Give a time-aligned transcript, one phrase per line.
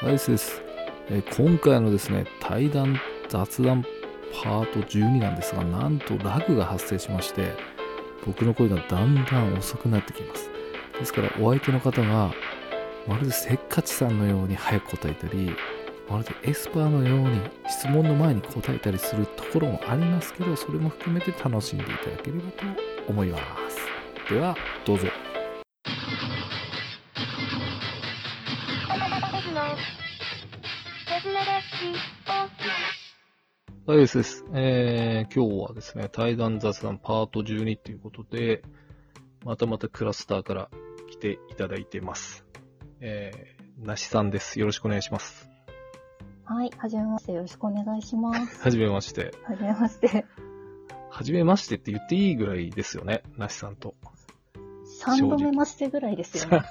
[0.00, 0.60] はい、です。
[1.10, 3.84] えー今回のですね、対談、雑談
[4.42, 7.52] パート12なんですが、なんとラグが発生しまして、
[8.26, 10.50] 僕の声がだんだん遅くなってきます。
[10.98, 12.32] ですから、お相手の方が、
[13.06, 15.54] まるでせっかちさんのように早く答えたり、
[16.08, 22.64] まるでエスパーのように質問の前に答えたりするところもありますけど、それも含めて楽しんでいただければと
[23.08, 23.38] 思いま
[23.70, 23.91] す。
[24.32, 25.08] では、どうぞ。
[33.86, 34.46] はい、ですです。
[34.54, 38.62] えー、今日はですね、対談雑談パート12ということで、
[39.44, 40.70] またまたクラスターから
[41.10, 42.46] 来ていただいてます。
[43.00, 44.58] えー、なしさんです。
[44.58, 45.50] よろしくお願いします。
[46.44, 48.62] はい、はじめまして、よろしくお願いします。
[48.62, 49.34] はじめまして。
[49.44, 50.24] はじめまして。
[51.10, 53.94] はじめましてって言っていいぐらいですよね、なしさんと。
[55.04, 56.62] 3度目ましてぐらいですよね。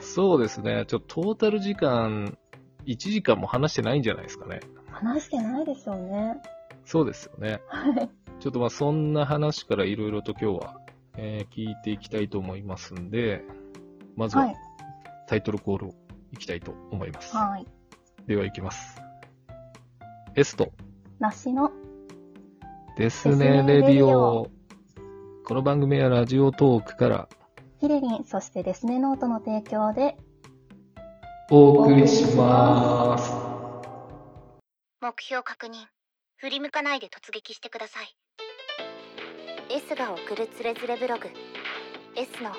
[0.00, 2.36] そうですね、ちょっとトータル時間、
[2.86, 4.60] 1時間も話してないんじゃないですかね。
[4.90, 6.40] 話してないでしょうね。
[6.84, 7.60] そうですよね。
[7.68, 8.10] はい。
[8.40, 10.80] ちょっとまあそんな話からいろいろと今日は、
[11.16, 13.44] えー聞いていきたいと思いますんで、
[14.16, 14.46] まずは。
[14.46, 14.56] はい
[15.32, 15.94] タイトルコールを
[16.32, 17.34] いきたいと思います。
[17.34, 17.66] はい。
[18.26, 19.00] では行きます。
[20.34, 20.72] エスト
[21.20, 21.70] 梨の、
[22.98, 24.50] ですね、レディオ。
[25.44, 27.28] この番組はラジオトークから
[27.80, 30.16] ヒレリン、そしてデスネノートの提供で、
[31.50, 33.32] お送りします。
[35.00, 35.72] 目標確認
[36.36, 38.16] 振り向かないで突撃してください。
[39.70, 41.28] S が送るつれづれブログ。
[42.16, 42.50] S の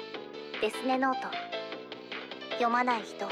[0.62, 1.54] デスネノート。
[2.54, 3.32] 読まない人は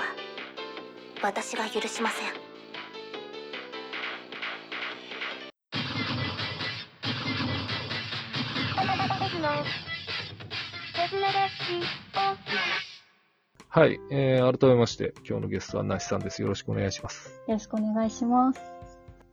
[1.22, 2.51] 私が許しません
[13.70, 16.42] はい、えー、改めまして、今日のゲストはなしさんです。
[16.42, 17.42] よろしくお願いします。
[17.48, 18.62] よろしくお願いします。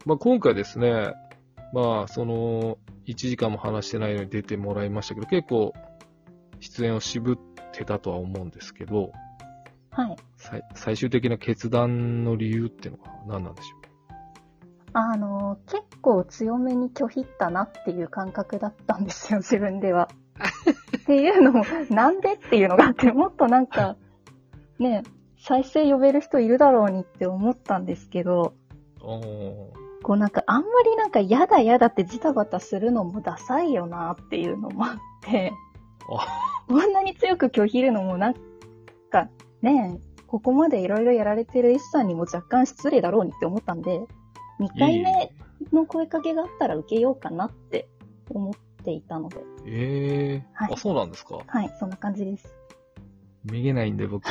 [0.06, 1.12] まあ、今回ですね、
[1.72, 5.72] まあ、その、1時間も話してないのに出てもらいましたけど、結構、
[6.60, 7.38] 出演を渋っ
[7.72, 9.12] てたとは思うんですけど、
[9.90, 10.16] はい。
[10.36, 13.77] 最最終的な決断の理由っていうのは何なんでしょ
[15.00, 20.08] あの、結構強めに拒否ったなっていう感覚だったんですよ、自分では。
[20.98, 23.96] っていうのも、なんでっていうのがあって、もっとなんか、
[24.80, 25.04] ね、
[25.38, 28.54] 再生呼べる人いるだろうにって思ったんですけど、
[30.02, 35.52] こうなんかあんまりなんか嫌だ嫌だってジタバタするのもダサいよなっていうのもあって、
[36.10, 36.26] あ
[36.68, 38.34] こんなに強く拒否るのもなん
[39.10, 39.28] か
[39.62, 44.06] ね、ここまでいろいろやられてる S さんにも若干失礼だろうにって思ったんで、
[44.60, 45.32] 2回目
[45.72, 47.88] の声かけがあったら受けようかなって
[48.30, 48.54] 思っ
[48.84, 49.36] ていたので、
[49.66, 51.38] ええーはいあ、そうなんですか？
[51.46, 52.52] はい、そんな感じです。
[53.44, 54.28] めげないんで、僕。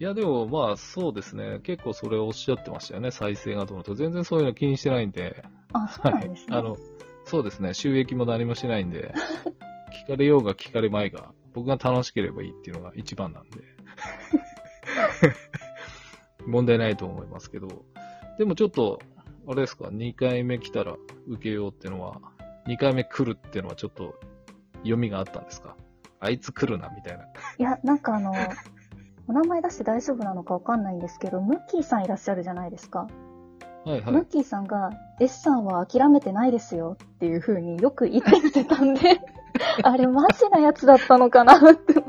[0.00, 1.60] いや、でも、まあ、そうですね。
[1.62, 3.10] 結構それをおっしゃってましたよね。
[3.12, 3.94] 再生がどうのと。
[3.94, 5.44] 全然そういうの気にしてないんで。
[5.72, 6.50] あ、そうはないんです。
[6.50, 6.56] ね。
[6.56, 6.76] あの、
[7.24, 7.72] そうですね。
[7.74, 9.14] 収益も何もしないんで、
[10.04, 13.60] 聞かれようが聞かれまいが、僕が楽しければいいっていうのが一番なんで。
[16.46, 17.68] 問題ないと思いますけど。
[18.38, 19.00] でもちょっと、
[19.46, 20.96] あれですか、2回目来たら
[21.28, 22.20] 受けようっていうのは、
[22.66, 24.14] 2回目来るっていうのはちょっと
[24.78, 25.76] 読みがあったんですか？
[26.20, 27.24] あいつ来るな、みたいな。
[27.58, 28.32] いや、なんかあの、
[29.28, 33.06] お名前出して大丈夫なのかわかんないんですけど、ムッキーさんいらっしゃるじゃないですか。
[33.84, 34.12] はいはい。
[34.12, 34.90] ムッキーさんが、
[35.20, 39.20] S さんは諦めてないですよっていう風によく言ってきてたんで、
[39.84, 42.02] あれマジなやつだったのかなって。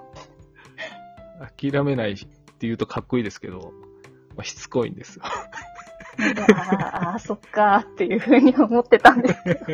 [1.72, 2.28] 諦めないって
[2.62, 3.74] 言うとかっこいいですけど、
[4.36, 5.24] まあ、しつこいんですよ。
[5.26, 9.74] あーあー、そっかーっていう風に思ってたんですけど。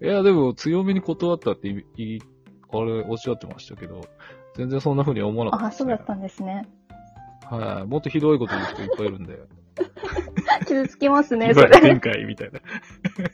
[0.00, 2.20] いや、でも強めに断ったっていい、
[2.70, 4.00] あれおっしゃってましたけど、
[4.54, 5.72] 全然そんな風には思わなかったああ。
[5.72, 6.68] そうだったんですね。
[7.50, 7.86] はい。
[7.88, 9.38] もっとひどいこと言う人いっぱいいるんで。
[10.66, 11.98] 傷つきますね、それ。
[11.98, 12.60] 開みたいな。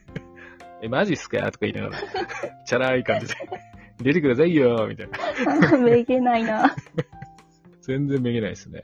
[0.82, 1.38] え、マジっすか？
[1.50, 1.96] とか言いながら、
[2.66, 3.34] チャラい感じで。
[3.98, 5.08] 出てくださいよみたい
[5.70, 5.78] な。
[5.78, 6.74] めげないな。
[7.82, 8.80] 全然めげないですね。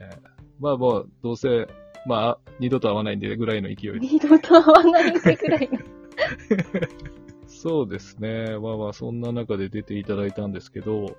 [0.61, 1.67] まあまあ、どうせ、
[2.07, 3.99] まあ、二度と会わないんでぐらいの勢いで。
[3.99, 5.79] 二度と会わないってくらいの。
[7.47, 8.57] そうですね。
[8.59, 11.17] まあまあ、そんな中で出ていただいたんですけど、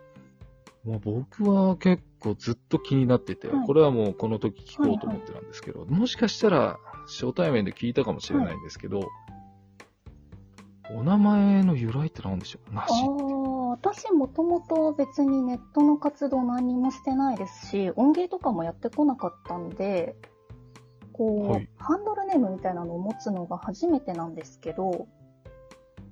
[0.85, 9.09] まあ、僕は結構ずっと気になってて、はいこれはもうこの時聞こうと思ってたんですけど、もしかしたら初対面で聞いたかもしれないんですけど、
[10.95, 12.75] お名前の由来って何でしょう？
[12.75, 12.95] なしあ。
[12.95, 12.99] あ、
[13.73, 20.15] 私もともと別にネットの活動何もしてないですし、音源とかもやってこなかったんで、
[21.15, 25.09] こう、はいハンドルネームみたいなのを持つのが初めてなんですけど、も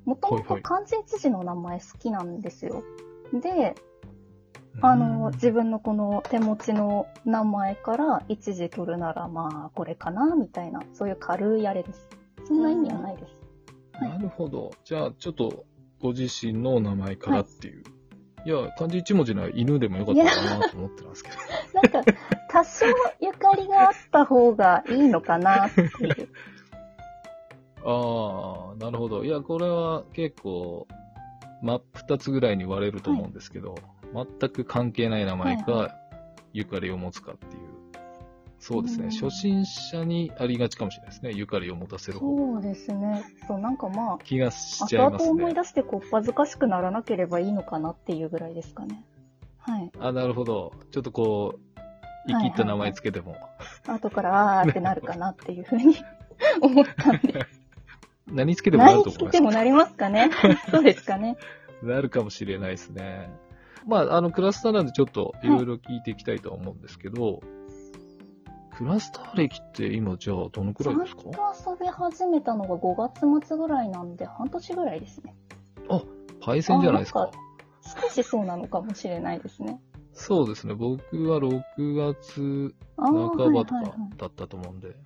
[0.06, 2.82] もともとはいはい漢字一字の名前好きなんですよ。
[3.34, 3.74] で、
[4.80, 12.08] あの、自分のこの手持ちの名前から一字取るならまあこれかなみたいな、そういう軽いあれです。
[12.46, 13.34] そんな意味はないです。
[13.34, 13.40] はい
[14.00, 14.70] なるほど。
[14.82, 15.66] じゃあ、ちょっと、
[16.00, 17.84] ご自身のお名前からっていう。
[18.46, 21.36] い、や、漢字一文字なら犬でもよかったかなと思ってたんですけど。
[21.74, 22.12] なんか、
[22.48, 22.86] 多少
[23.20, 26.28] ゆかりがあった方がいいのかなっていう。
[27.84, 29.24] ああ、なるほど。
[29.24, 30.86] いや、これは結構、
[31.62, 33.74] 真っ二つぐらいに割れると思うんですけど、
[34.12, 36.00] 全く関係ない名前か、はい
[36.52, 37.79] ゆかりを持つかっていう。
[38.60, 39.06] そうですね。
[39.06, 41.32] うん初心者にありがちかもしれないですね。
[41.34, 43.24] ゆかりを持たせる方がそうですね。
[43.48, 45.30] そう、なんかまあ、気がしち後ゃいますね。
[45.30, 49.02] 々思い出してこっぱずかしくならなければいいのかなっていうぐらいですかね。
[49.58, 49.90] はい。
[49.98, 50.74] あ、なるほど。
[50.90, 51.80] ちょっとこう、
[52.28, 53.36] 生きった名前つけても、
[53.86, 55.96] 後からあーってなるかなっていうふうに
[56.60, 57.46] 思ったんで。
[58.28, 59.30] 何つけてもなる何と思います。
[59.30, 60.30] つけてもなりますかね
[60.70, 61.36] そうですかね。
[61.82, 63.30] なるかもしれないですね。
[63.86, 67.40] まあ、あの、クラスターなんでちょっといろいろ聞いていきたいとは思うんですけど、
[68.80, 71.22] クラスター歴って今じゃあどのくらいですか？
[71.22, 75.34] ちゃんと遊び始めたのが5月末ぐらいなんで、半年ぐらいですね。
[76.40, 77.30] パイセンじゃないですか？
[78.02, 79.78] 少しそうなのかもしれないですね。
[80.14, 80.72] そうですね。
[80.72, 81.62] 僕は6
[81.94, 84.96] 月半ばとかはいはいはいだったと思うんで。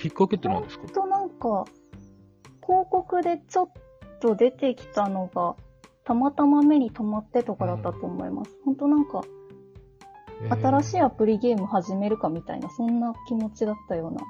[0.00, 0.88] きっかけって何ですか？
[0.88, 1.64] となんか、
[2.66, 3.68] 広告でちょっ
[4.20, 5.54] と出てきたのが、
[6.04, 8.50] たまたま目に留まってとかだったと思います。
[8.64, 9.22] ほんとなんか、
[10.50, 14.20] 新しいアプリゲーム始めるかみたいな、そんな気持ちだったような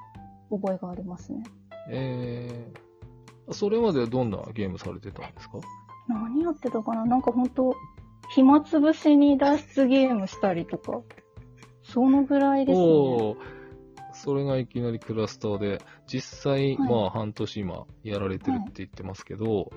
[0.51, 1.43] 覚えがありますね。
[1.91, 5.59] えー、それまではどんなゲームされてたんですか？
[6.09, 7.05] 何やってたかな？
[7.05, 7.75] なんかほんと、
[8.35, 11.01] 暇つぶしに脱出ゲームしたりとか、
[11.83, 13.37] そのぐらいですね。
[14.15, 16.89] それがいきなりクラスターで、実際、はい。
[16.91, 19.71] まあ半年今やられてるって言ってますけど、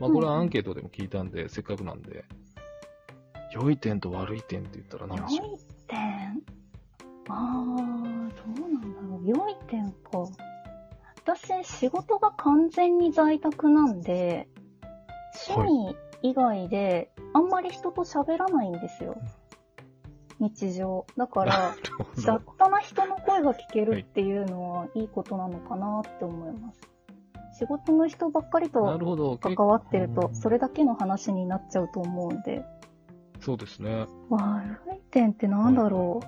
[0.00, 2.24] まあこれはアンケートでも聞いたんで、せっかくなんで、
[3.52, 5.48] 良い点と悪い点って言ったら何でしょう？
[5.48, 6.42] 良い点
[7.30, 9.28] あー、どうなんだろう。
[9.28, 10.24] 良い点か。
[11.26, 14.48] 私、仕事が完全に在宅なんで、
[15.48, 19.16] 趣味以外で、あんまり人と喋らないんですよ。
[20.40, 21.04] 日常。
[21.16, 21.74] だから、
[22.16, 26.80] 雑多な人の声が聞けるっていうのはいいことなのかなって思います。
[27.58, 29.38] 仕事の人ばっかりなと。
[29.38, 32.64] 関わってるとう、んそれだけの話になっちゃうと思うんで。
[33.40, 34.06] そうですね。
[34.30, 36.26] 悪い点ってなんだろう。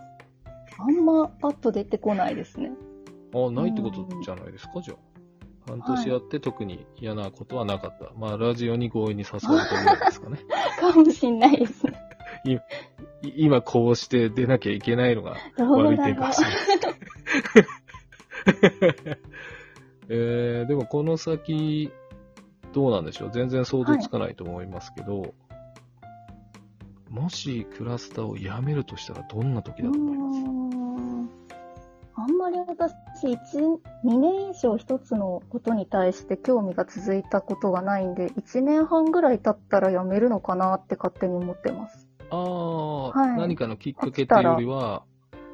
[0.79, 2.71] あんまパッと出てこないですね。
[3.35, 4.97] あ、ないってことじゃないですか、じゃあ。
[5.69, 8.12] 半年やって特に嫌なことはなかった。
[8.19, 10.39] まあ、ラジオに強引に誘われたぐらいですかね。
[10.81, 11.95] かもしんないですね。
[12.45, 12.57] い
[13.37, 16.33] 今こうして出なきゃいけないのが悪い点かも。
[16.33, 16.59] しれない。
[20.09, 21.93] えー、でもこの先、
[22.73, 25.35] どうなんでしょう全然想像つかないと思いますけど、
[27.11, 30.41] もしクラスターをやめるとしたらどんな時だと思います？
[32.17, 32.93] あんまり私、
[33.27, 33.37] 1、
[34.05, 42.09] 2年以上一つのことに対して興味が続いたことがないんで、1年半ぐらい経ったらやめるのかなって勝手に思ってます。
[42.31, 45.05] ああ、はい何かのきっかけっていうよりは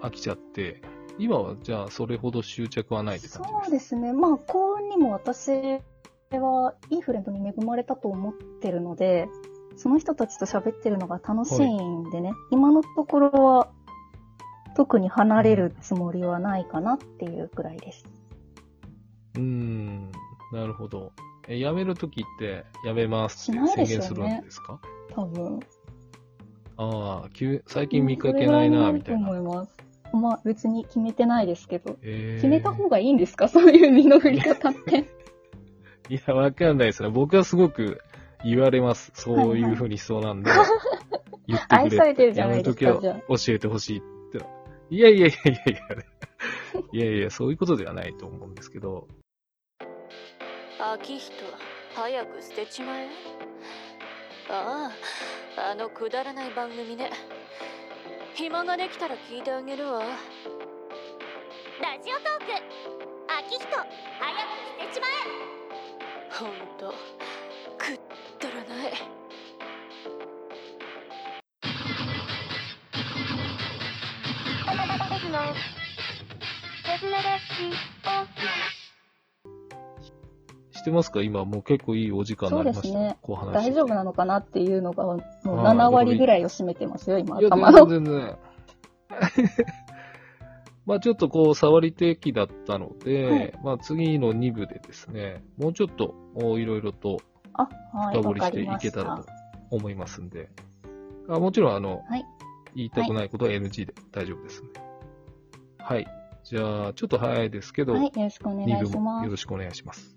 [0.03, 0.82] 飽きちゃって、
[1.19, 4.12] 今はじゃあそれほど執着はないって感じですそうですね。
[4.12, 9.29] まあ、幸運にも私はいいフレンドに恵まれたと思ってるので、
[9.77, 13.69] その人たちと喋ってるのが楽しいんでね、今のところは
[14.75, 18.05] 特に離れるつもりはないかなっていうくらいです。
[19.37, 20.11] うーん、
[20.53, 21.13] なるほど。
[21.49, 23.51] え、辞めるときって、辞めます？
[23.51, 24.81] ってしない宣ですよね言するんですか？
[25.15, 25.61] 多分。
[26.79, 29.31] ああ、急最近見かけないな、みたいな。
[29.31, 29.77] 思います。
[30.13, 31.97] まあ、別に決めてないですけど。
[32.03, 33.49] えー決めた方がいいんですか？
[33.49, 35.09] そういう身の振り方って。
[36.09, 37.09] いや、わかんないですね。
[37.11, 38.01] 僕はすごく
[38.46, 39.10] 言われます。
[39.15, 40.50] そういうふうにしそうなんで、
[41.46, 43.22] 言ってくれ愛されてるじゃないですかやめとけよ。
[43.29, 44.44] 教えてほしいって。
[44.91, 45.74] いやいやいやいやい
[46.93, 49.08] や、いやいや、そういうことではないと思うんですけど、
[50.79, 51.32] 秋人
[51.94, 53.08] 早く捨てちまえ。
[54.48, 54.91] あ
[55.56, 57.10] ああのくだらない番組ね。
[58.34, 60.00] 暇ができたら聞いてあげるわ。
[60.00, 60.06] ラ
[62.03, 62.53] ジオトーク。
[63.38, 63.88] 秋人早く
[64.81, 65.10] 捨てちまえ。
[66.31, 66.94] ほんと
[80.73, 81.23] してますか？
[81.23, 82.83] 今もう結構いいお時間になりました。
[82.83, 83.19] そうですね
[83.53, 87.87] 大丈夫なのかなっていうのが、もうあー7割ぐらいを占めてますよ、今、いや、頭の。
[87.87, 88.39] 全然全然。
[90.87, 97.21] まあちょっとこう、触り的だったので、はいまあ次の2部でですね、もうちょっとおいろいろと
[97.55, 99.33] あ、はい、わ深掘りしていけたらとた。
[99.71, 100.49] 思いますんで。
[101.29, 102.25] あもちろん、あの、はい
[102.77, 104.81] 言いたくないことは NG で大丈夫ですんで。
[105.86, 106.08] はい。
[106.43, 109.36] じゃあ、ちょっと早いですけど、はい、よろしくお願い2部しますもよろ。
[109.36, 110.16] しくお願いします。